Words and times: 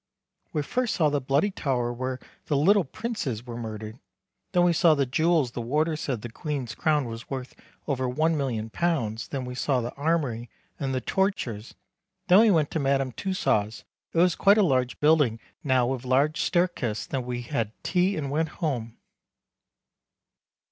We 0.51 0.63
first 0.63 0.95
saw 0.95 1.09
the 1.09 1.21
Bloody 1.21 1.51
Tower 1.51 1.93
were 1.93 2.19
the 2.47 2.57
little 2.57 2.83
Princes 2.85 3.45
were 3.45 3.55
murdered 3.55 3.99
then 4.51 4.63
we 4.63 4.73
saw 4.73 4.95
the 4.95 5.05
jewels 5.05 5.51
the 5.51 5.61
warder 5.61 5.95
said 5.95 6.23
the 6.23 6.31
Queen's 6.31 6.73
crown 6.73 7.05
was 7.05 7.29
worth 7.29 7.53
over 7.87 8.07
£1,000,000 8.07 9.29
then 9.29 9.45
we 9.45 9.53
saw 9.53 9.79
the 9.79 9.93
armory 9.93 10.49
and 10.79 10.95
the 10.95 11.01
torture's, 11.01 11.75
then 12.29 12.39
we 12.39 12.49
went 12.49 12.71
to 12.71 12.79
Madame 12.79 13.11
Tussaus 13.11 13.83
it 14.11 14.19
is 14.21 14.33
quite 14.33 14.57
a 14.57 14.63
large 14.63 14.99
building 14.99 15.39
now 15.63 15.85
with 15.85 16.03
a 16.03 16.07
large 16.07 16.41
stairkes 16.41 17.05
then 17.05 17.23
we 17.23 17.43
had 17.43 17.71
tea 17.83 18.17
and 18.17 18.31
went 18.31 18.49
home. 18.49 18.97